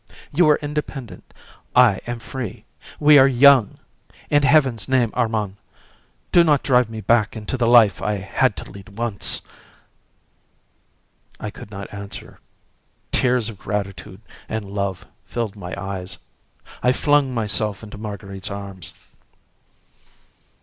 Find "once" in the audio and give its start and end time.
8.97-9.43